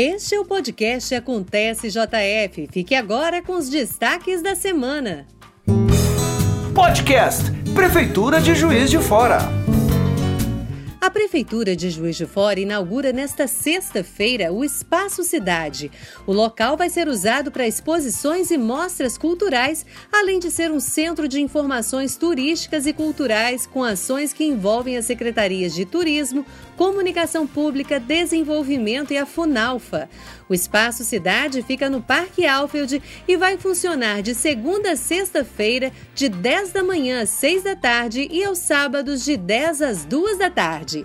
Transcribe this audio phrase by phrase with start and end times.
[0.00, 2.68] Este é o podcast Acontece JF.
[2.70, 5.26] Fique agora com os destaques da semana.
[6.72, 9.38] Podcast Prefeitura de Juiz de Fora.
[11.00, 15.90] A Prefeitura de Juiz de Fora inaugura nesta sexta-feira o Espaço Cidade.
[16.26, 21.26] O local vai ser usado para exposições e mostras culturais, além de ser um centro
[21.26, 26.46] de informações turísticas e culturais com ações que envolvem as secretarias de Turismo,
[26.78, 30.08] Comunicação Pública, Desenvolvimento e a Funalfa.
[30.48, 36.28] O Espaço Cidade fica no Parque Alfield e vai funcionar de segunda a sexta-feira, de
[36.28, 40.48] 10 da manhã às 6 da tarde e aos sábados de 10 às 2 da
[40.48, 41.04] tarde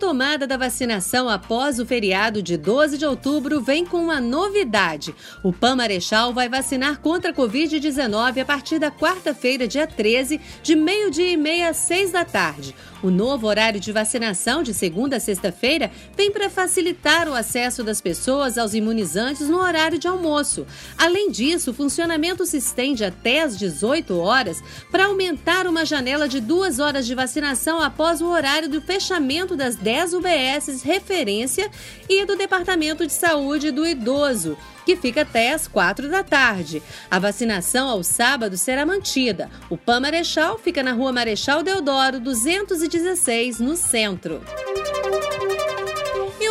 [0.00, 5.14] retomada da vacinação após o feriado de 12 de outubro vem com uma novidade.
[5.42, 10.74] O PAN Marechal vai vacinar contra a Covid-19 a partir da quarta-feira, dia 13, de
[10.74, 12.74] meio-dia e meia às 6 da tarde.
[13.02, 18.00] O novo horário de vacinação, de segunda a sexta-feira, vem para facilitar o acesso das
[18.00, 20.66] pessoas aos imunizantes no horário de almoço.
[20.98, 26.40] Além disso, o funcionamento se estende até às 18 horas para aumentar uma janela de
[26.40, 31.70] duas horas de vacinação após o horário do fechamento das 10 UBSs referência
[32.08, 36.82] e do Departamento de Saúde do Idoso que fica até às quatro da tarde.
[37.10, 39.50] A vacinação aos sábados será mantida.
[39.68, 44.40] O PAN Marechal fica na rua Marechal Deodoro, 216, no centro.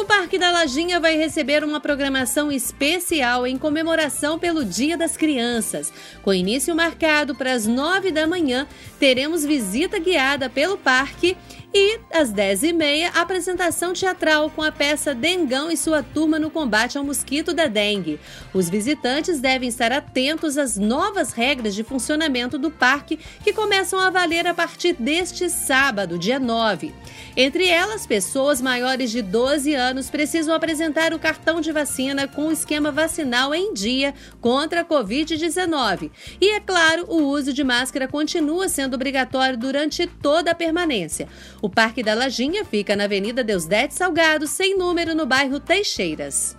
[0.09, 5.93] E Parque da Lajinha vai receber uma programação especial em comemoração pelo Dia das Crianças.
[6.23, 8.67] Com início marcado para as nove da manhã,
[8.99, 11.38] teremos visita guiada pelo parque
[11.71, 17.03] e, às 10h30, apresentação teatral com a peça Dengão e sua turma no combate ao
[17.03, 18.19] mosquito da dengue.
[18.51, 24.09] Os visitantes devem estar atentos às novas regras de funcionamento do parque que começam a
[24.09, 26.91] valer a partir deste sábado, dia 9.
[27.36, 32.52] Entre elas, pessoas maiores de 12 anos precisam apresentar o cartão de vacina com o
[32.52, 36.12] esquema vacinal em dia contra a Covid-19.
[36.42, 41.28] E, é claro, o uso de máscara continua sendo obrigatório durante toda a permanência.
[41.62, 46.56] O Parque da Lajinha fica na Avenida Deusdete Salgado, sem número, no bairro Teixeiras.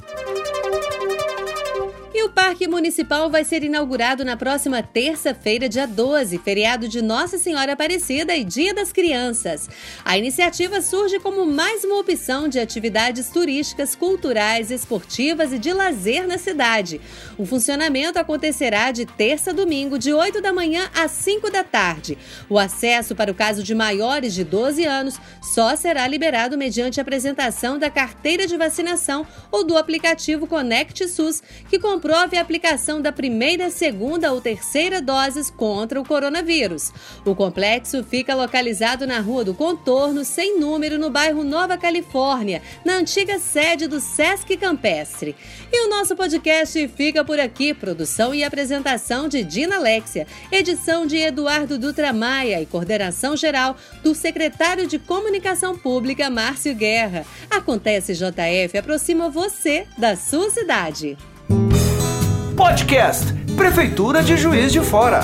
[2.23, 7.73] O Parque Municipal vai ser inaugurado na próxima terça-feira, dia 12, feriado de Nossa Senhora
[7.73, 9.71] Aparecida e Dia das Crianças.
[10.05, 16.27] A iniciativa surge como mais uma opção de atividades turísticas, culturais, esportivas e de lazer
[16.27, 17.01] na cidade.
[17.39, 22.19] O funcionamento acontecerá de terça a domingo, de 8 da manhã às 5 da tarde.
[22.51, 27.79] O acesso para o caso de maiores de 12 anos só será liberado mediante apresentação
[27.79, 31.79] da carteira de vacinação ou do aplicativo Conect SUS, que
[32.11, 36.93] comprove a aplicação da primeira, segunda ou terceira doses contra o coronavírus.
[37.25, 42.95] O complexo fica localizado na Rua do Contorno, sem número, no bairro Nova Califórnia, na
[42.95, 45.37] antiga sede do Sesc Campestre.
[45.73, 47.73] E o nosso podcast fica por aqui.
[47.73, 54.17] Produção e apresentação de Dina Alexia, edição de Eduardo Dutra Maia e coordenação geral do
[54.17, 57.25] secretário de Comunicação Pública, Márcio Guerra.
[57.49, 61.17] Acontece JF aproxima você da sua cidade.
[62.61, 65.23] Podcast Prefeitura de Juiz de Fora.